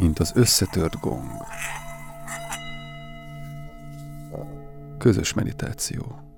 [0.00, 1.30] mint az összetört gong.
[4.98, 6.29] Közös meditáció.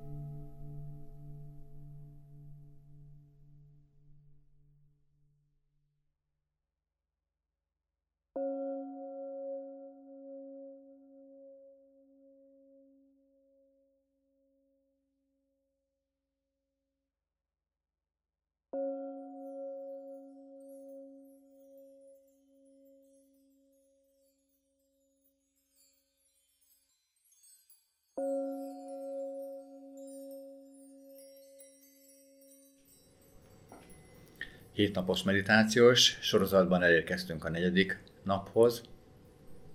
[34.83, 38.83] Hétnapos meditációs sorozatban elérkeztünk a negyedik naphoz,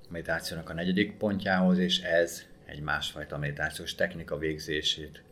[0.10, 5.24] meditációnak a negyedik pontjához, és ez egy másfajta meditációs technika végzését,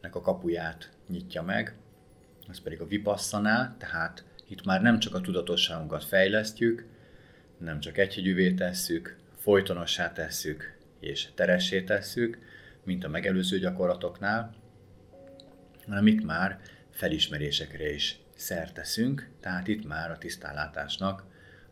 [0.00, 1.74] nek a kapuját nyitja meg,
[2.48, 6.86] ez pedig a vipassana, tehát itt már nem csak a tudatosságunkat fejlesztjük,
[7.58, 12.38] nem csak egyhegyűvé tesszük, folytonossá tesszük és teressé tesszük,
[12.84, 14.54] mint a megelőző gyakorlatoknál,
[15.86, 21.24] hanem itt már felismerésekre is szerteszünk, tehát itt már a tisztánlátásnak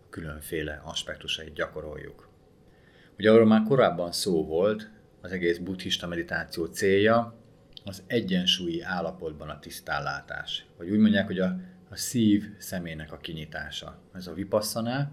[0.04, 2.28] a különféle aspektusait gyakoroljuk.
[3.18, 7.34] Ugye arról már korábban szó volt, az egész buddhista meditáció célja
[7.84, 10.66] az egyensúlyi állapotban a tisztánlátás.
[10.76, 11.56] Vagy úgy mondják, hogy a,
[11.88, 13.98] a szív szemének a kinyitása.
[14.14, 15.10] Ez a vipasszaná.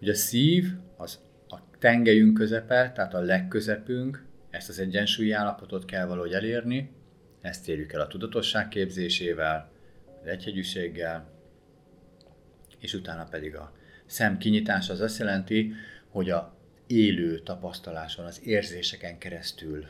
[0.00, 6.06] Ugye a szív az a tengelyünk közepe, tehát a legközepünk, ezt az egyensúlyi állapotot kell
[6.06, 6.90] valahogy elérni,
[7.40, 9.70] ezt érjük el a tudatosság képzésével,
[10.26, 11.30] egyhegyűséggel,
[12.78, 13.72] és utána pedig a
[14.06, 15.72] szem kinyitás az azt jelenti,
[16.08, 16.54] hogy a
[16.86, 19.86] élő tapasztaláson, az érzéseken keresztül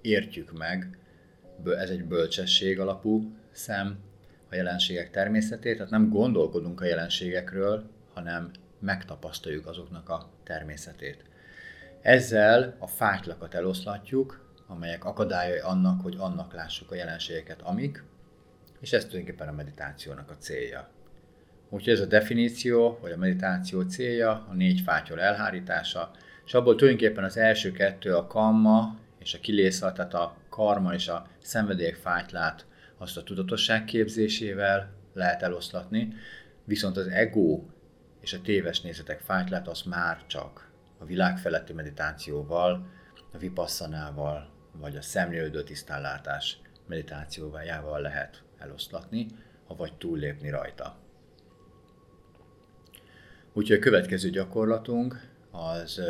[0.00, 0.98] értjük meg,
[1.64, 3.98] ez egy bölcsesség alapú szem,
[4.50, 11.24] a jelenségek természetét, tehát nem gondolkodunk a jelenségekről, hanem megtapasztaljuk azoknak a természetét.
[12.02, 18.02] Ezzel a fátylakat eloszlatjuk, amelyek akadályai annak, hogy annak lássuk a jelenségeket, amik,
[18.80, 20.88] és ez tulajdonképpen a meditációnak a célja.
[21.68, 26.10] Úgyhogy ez a definíció, vagy a meditáció célja, a négy fátyol elhárítása,
[26.44, 31.08] és abból tulajdonképpen az első kettő a kamma és a kilészal, tehát a karma és
[31.08, 32.66] a szenvedélyek fátylát
[32.98, 36.14] azt a tudatosság képzésével lehet eloszlatni,
[36.64, 37.62] viszont az ego
[38.20, 42.86] és a téves nézetek fátylát az már csak a világfeletti meditációval,
[43.32, 49.26] a vipasszanával, vagy a szemlélődő tisztánlátás meditációval lehet eloszlatni,
[49.76, 50.96] vagy túllépni rajta.
[53.52, 56.00] Úgyhogy a következő gyakorlatunk az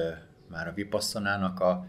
[0.48, 1.86] már a vipassanának a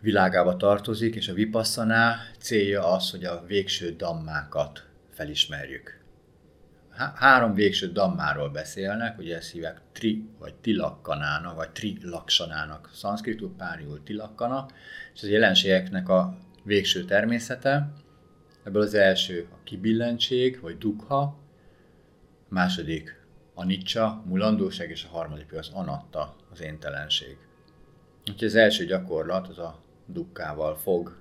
[0.00, 6.00] világába tartozik, és a vipassaná célja az, hogy a végső dammákat felismerjük.
[7.14, 14.66] Három végső dammáról beszélnek, ugye ezt hívják tri vagy tilakkanának, vagy trilaksanának, szanszkritul párjul tilakkana,
[15.14, 17.92] és az jelenségeknek a végső természete,
[18.64, 21.36] Ebből az első a kibillentség, vagy dukha, a
[22.48, 23.20] második
[23.54, 27.36] a nicsa, mulandóság, és a harmadik az anatta, az éntelenség.
[28.30, 31.16] Úgyhogy az első gyakorlat az a dukkával fog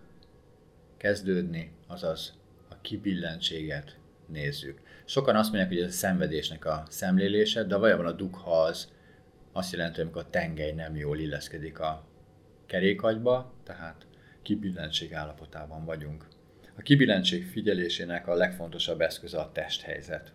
[0.97, 2.33] kezdődni, azaz
[2.69, 3.97] a kibillentséget
[4.27, 4.79] nézzük.
[5.05, 8.91] Sokan azt mondják, hogy ez a szenvedésnek a szemlélése, de valójában a dukha az
[9.51, 12.05] azt jelenti, amikor a tengely nem jól illeszkedik a
[12.65, 14.05] kerékagyba, tehát
[14.41, 16.25] kibillentség állapotában vagyunk.
[16.77, 20.33] A kibilentség figyelésének a legfontosabb eszköze a testhelyzet.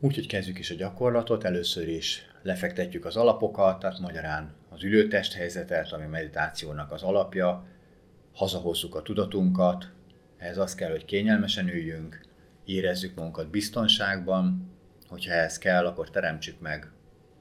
[0.00, 6.06] Úgyhogy kezdjük is a gyakorlatot, először is lefektetjük az alapokat, tehát magyarán az ülőtesthelyzetet, ami
[6.06, 7.66] meditációnak az alapja,
[8.32, 9.90] hazahozzuk a tudatunkat,
[10.36, 12.20] ehhez az kell, hogy kényelmesen üljünk,
[12.64, 14.70] érezzük magunkat biztonságban,
[15.08, 16.90] hogyha ez kell, akkor teremtsük meg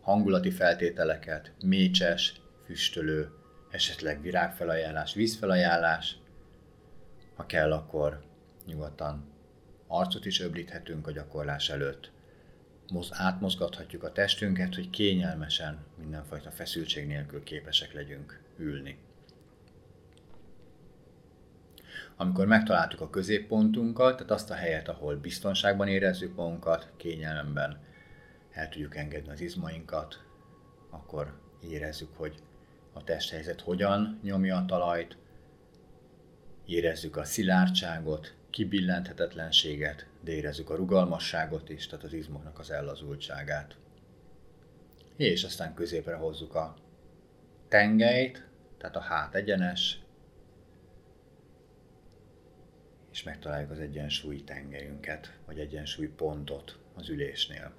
[0.01, 3.29] hangulati feltételeket, mécses, füstölő,
[3.69, 6.17] esetleg virágfelajánlás, vízfelajánlás,
[7.35, 8.23] ha kell, akkor
[8.66, 9.25] nyugodtan
[9.88, 12.12] arcot is öblíthetünk a gyakorlás előtt.
[12.91, 18.97] Moz, átmozgathatjuk a testünket, hogy kényelmesen, mindenfajta feszültség nélkül képesek legyünk ülni.
[22.15, 27.80] Amikor megtaláltuk a középpontunkat, tehát azt a helyet, ahol biztonságban érezzük magunkat, kényelmemben
[28.51, 30.24] el tudjuk engedni az izmainkat,
[30.89, 31.39] akkor
[31.69, 32.41] érezzük, hogy
[32.97, 35.17] a testhelyzet hogyan nyomja a talajt,
[36.65, 43.75] érezzük a szilárdságot, kibillenthetetlenséget, de érezzük a rugalmasságot is, tehát az izmoknak az ellazultságát.
[45.15, 46.75] És aztán középre hozzuk a
[47.67, 48.47] tengelyt,
[48.77, 50.00] tehát a hát egyenes,
[53.11, 57.73] és megtaláljuk az egyensúlyi tengelyünket, vagy egyensúly pontot az ülésnél.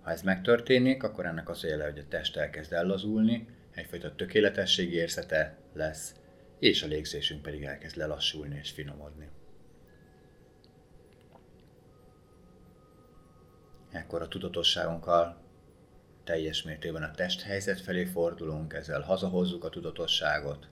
[0.00, 5.58] Ha ez megtörténik, akkor ennek az jele, hogy a test elkezd ellazulni, egyfajta tökéletességi érzete
[5.72, 6.14] lesz,
[6.58, 9.28] és a légzésünk pedig elkezd lelassulni és finomodni.
[13.90, 15.36] Ekkor a tudatosságunkkal
[16.24, 20.68] teljes mértékben a testhelyzet felé fordulunk, ezzel hazahozzuk a tudatosságot,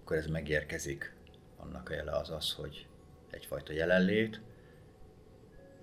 [0.00, 1.14] akkor ez megérkezik.
[1.56, 2.86] Annak a jele az az, hogy
[3.30, 4.40] egyfajta jelenlét,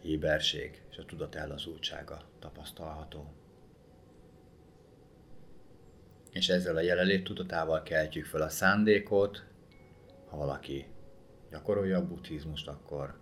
[0.03, 3.38] éberség és a tudat ellazultsága tapasztalható.
[6.39, 9.45] És ezzel a jelenlét tudatával keltjük fel a szándékot,
[10.30, 10.88] ha valaki
[11.50, 13.19] gyakorolja a buddhizmust, akkor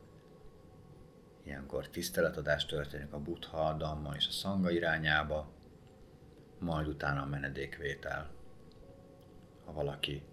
[1.44, 5.52] ilyenkor tiszteletadás történik a buddha, a damma és a szanga irányába,
[6.60, 8.30] majd utána a menedékvétel.
[9.66, 10.24] Ha valaki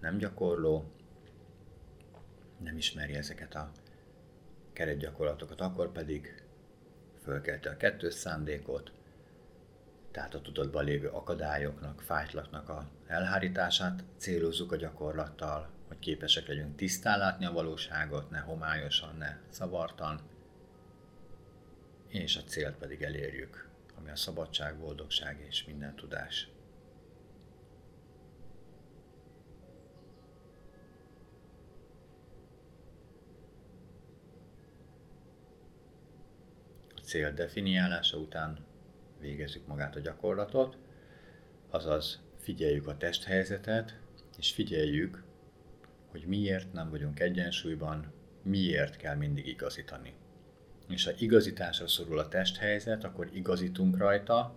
[0.00, 0.92] nem gyakorló,
[2.58, 3.70] nem ismeri ezeket a
[4.72, 6.42] keretgyakorlatokat, akkor pedig
[7.22, 8.92] fölkelte a kettős szándékot,
[10.18, 17.18] tehát a tudatban lévő akadályoknak, fájtlaknak a elhárítását célozzuk a gyakorlattal, hogy képesek legyünk tisztán
[17.18, 20.20] látni a valóságot, ne homályosan, ne szavartan,
[22.08, 23.68] és a célt pedig elérjük,
[23.98, 26.48] ami a szabadság, boldogság és minden tudás.
[37.02, 38.67] cél definiálása után
[39.20, 40.78] végezzük magát a gyakorlatot,
[41.70, 44.00] azaz figyeljük a testhelyzetet,
[44.38, 45.22] és figyeljük,
[46.10, 48.12] hogy miért nem vagyunk egyensúlyban,
[48.42, 50.14] miért kell mindig igazítani.
[50.88, 54.56] És ha igazításra szorul a testhelyzet, akkor igazítunk rajta,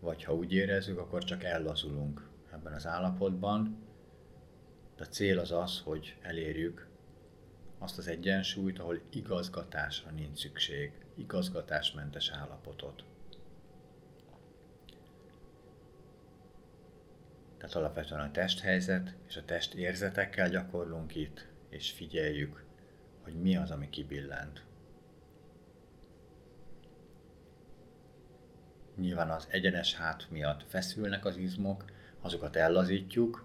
[0.00, 3.78] vagy ha úgy érezzük, akkor csak ellazulunk ebben az állapotban.
[4.96, 6.88] De a cél az az, hogy elérjük
[7.78, 13.04] azt az egyensúlyt, ahol igazgatásra nincs szükség, igazgatásmentes állapotot.
[17.64, 22.64] Tehát alapvetően a testhelyzet és a test érzetekkel gyakorlunk itt, és figyeljük,
[23.22, 24.64] hogy mi az, ami kibillent.
[28.96, 31.84] Nyilván az egyenes hát miatt feszülnek az izmok,
[32.20, 33.44] azokat ellazítjuk,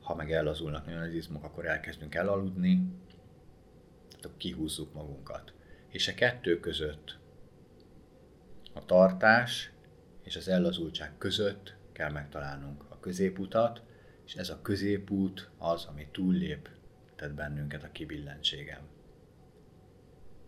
[0.00, 2.86] ha meg ellazulnak nagyon az izmok, akkor elkezdünk elaludni,
[4.20, 5.52] tehát kihúzzuk magunkat.
[5.88, 7.18] És a kettő között,
[8.72, 9.70] a tartás
[10.22, 13.82] és az ellazultság között kell megtalálnunk a középutat,
[14.26, 16.68] és ez a középút az, ami túllép
[17.16, 18.82] tett bennünket a kibillentségem.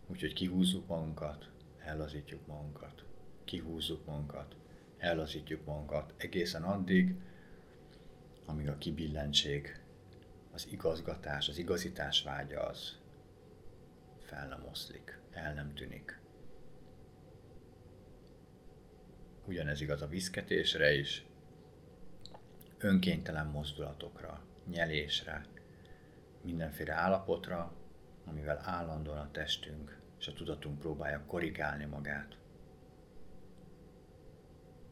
[0.07, 3.05] Úgyhogy kihúzzuk magunkat, ellazítjuk magunkat,
[3.45, 4.57] kihúzzuk magunkat,
[4.99, 7.15] ellazítjuk magunkat egészen addig,
[8.45, 9.81] amíg a kibillentség,
[10.53, 12.99] az igazgatás, az igazítás vágya az
[14.21, 16.21] fel nem oszlik, el nem tűnik.
[19.45, 21.27] Ugyanez igaz a viszketésre is,
[22.79, 25.47] önkéntelen mozdulatokra, nyelésre,
[26.43, 27.73] mindenféle állapotra,
[28.25, 32.39] amivel állandóan a testünk és a tudatunk próbálja korrigálni magát.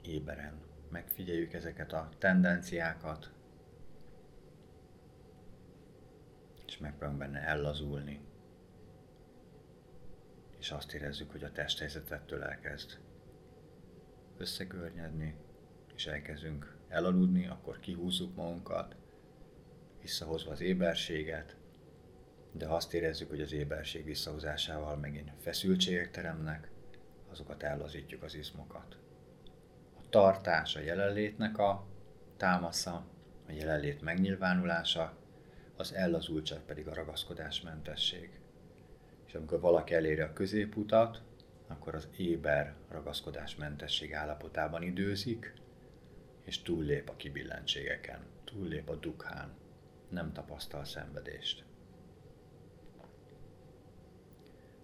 [0.03, 3.33] Éberen megfigyeljük ezeket a tendenciákat,
[6.67, 8.21] és megpróbálunk benne ellazulni.
[10.59, 12.99] És azt érezzük, hogy a testhelyzetettől elkezd
[14.37, 15.37] összegörnyedni,
[15.95, 18.97] és elkezdünk elaludni, akkor kihúzzuk magunkat,
[20.01, 21.57] visszahozva az éberséget,
[22.53, 26.71] de azt érezzük, hogy az éberség visszahozásával megint feszültségek teremnek,
[27.31, 28.97] azokat ellazítjuk az izmokat.
[29.97, 31.87] A tartás a jelenlétnek a
[32.37, 33.07] támasza,
[33.49, 35.17] a jelenlét megnyilvánulása,
[35.77, 38.41] az ellazultság pedig a ragaszkodásmentesség.
[39.27, 41.23] És amikor valaki eléri a középutat,
[41.67, 45.55] akkor az éber ragaszkodásmentesség állapotában időzik,
[46.45, 49.53] és túllép a kibillentségeken, túllép a dukhán,
[50.09, 51.65] nem tapasztal szenvedést.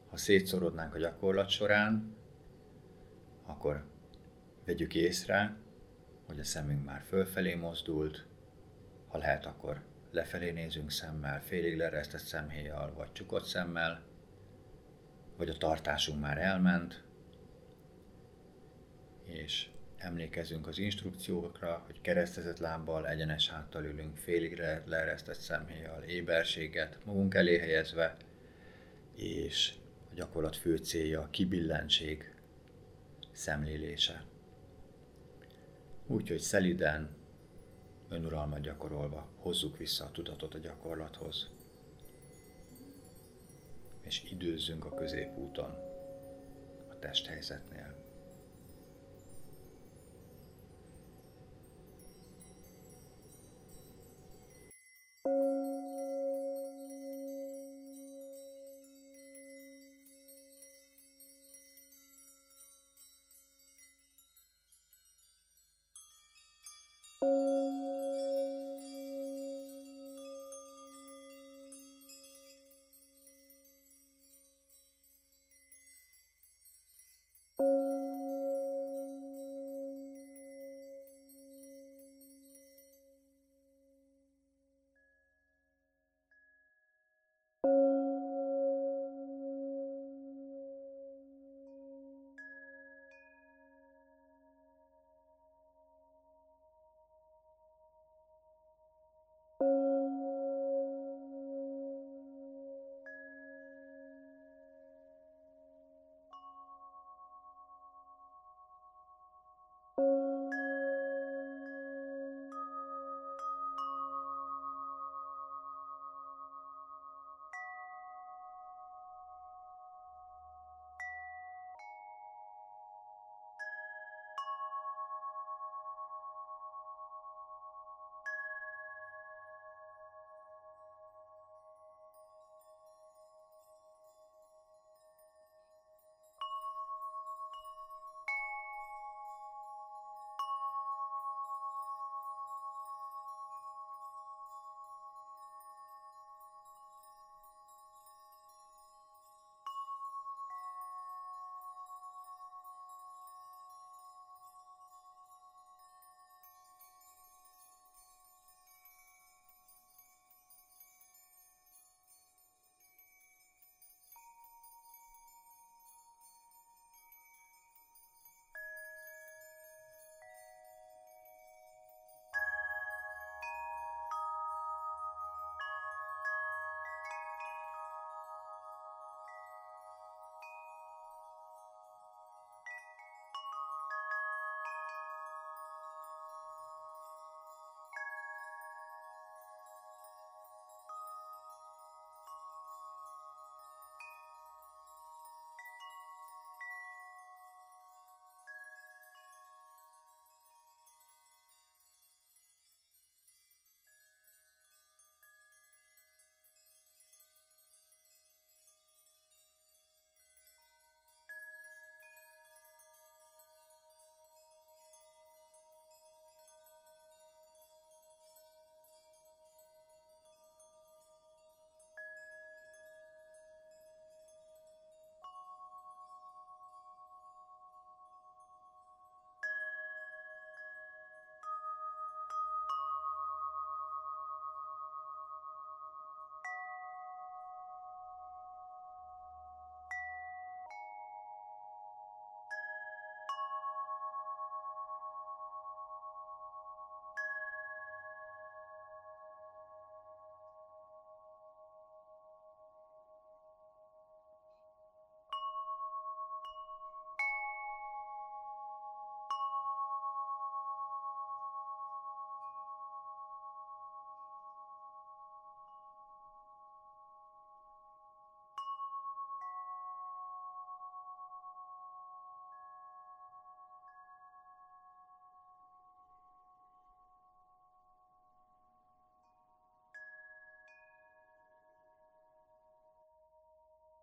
[0.08, 2.16] Ha szétszorodnánk a gyakorlat során,
[3.46, 3.84] akkor
[4.64, 5.56] vegyük észre,
[6.26, 8.26] hogy a szemünk már fölfelé mozdult,
[9.08, 14.02] ha lehet, akkor lefelé nézünk szemmel, félig leresztett szemhéjjal, vagy csukott szemmel,
[15.36, 17.02] vagy a tartásunk már elment,
[19.24, 27.34] és emlékezünk az instrukciókra, hogy keresztezett lábbal, egyenes háttal ülünk, félig leeresztett szemhéjjal, éberséget magunk
[27.34, 28.16] elé helyezve,
[29.16, 29.74] és
[30.10, 32.34] a gyakorlat fő célja a kibillentség
[33.32, 34.24] szemlélése.
[36.06, 37.08] Úgyhogy szeliden,
[38.08, 41.50] önuralmat gyakorolva hozzuk vissza a tudatot a gyakorlathoz,
[44.00, 45.88] és időzzünk a középúton.
[47.00, 47.99] testhelyzetnél.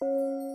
[0.00, 0.47] Música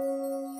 [0.00, 0.59] Música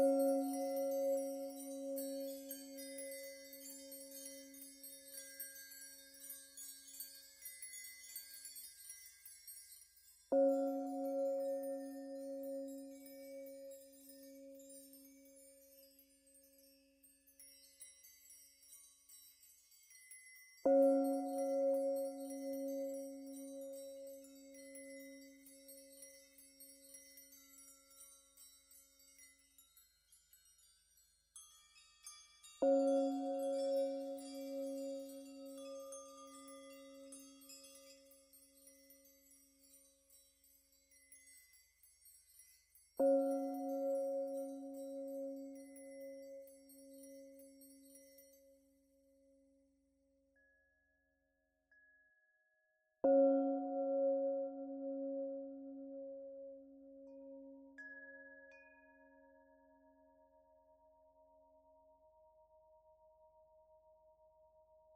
[0.00, 0.49] Música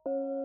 [0.07, 0.44] you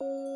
[0.00, 0.35] you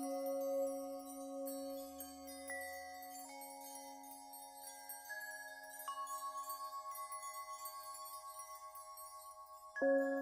[9.81, 10.21] Música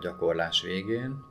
[0.00, 1.24] gyakorlás végén.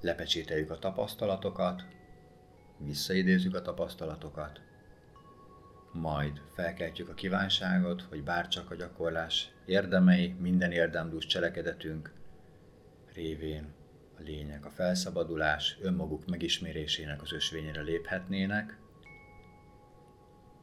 [0.00, 1.82] Lepecsételjük a tapasztalatokat,
[2.78, 4.60] visszaidézzük a tapasztalatokat,
[5.92, 12.12] majd felkeltjük a kívánságot, hogy bárcsak a gyakorlás érdemei, minden érdemlős cselekedetünk
[13.14, 13.74] révén
[14.18, 18.78] a lényeg, a felszabadulás, önmaguk megismerésének az ösvényére léphetnének,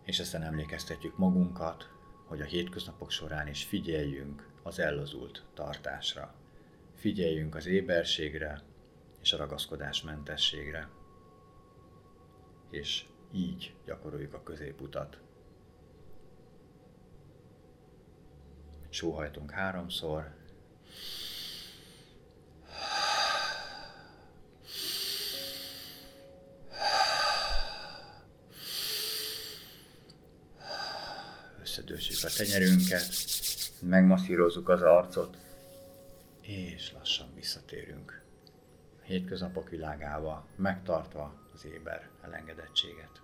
[0.06, 1.90] és aztán emlékeztetjük magunkat,
[2.26, 6.34] hogy a hétköznapok során is figyeljünk az ellazult tartásra.
[6.96, 8.62] Figyeljünk az éberségre
[9.22, 10.90] és a ragaszkodásmentességre.
[12.70, 15.18] És így gyakoroljuk a középutat.
[18.90, 20.36] Sóhajtunk háromszor,
[31.62, 33.14] összedősük a tenyerünket,
[33.84, 35.38] megmasszírozzuk az arcot,
[36.42, 38.22] és lassan visszatérünk
[39.00, 43.22] a hétköznapok világába, megtartva az éber elengedettséget.